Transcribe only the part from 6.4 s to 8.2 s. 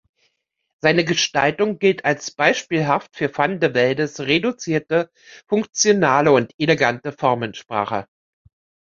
elegante Formensprache.